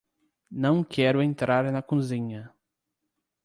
[0.49, 2.51] Não quero entrar na cozinha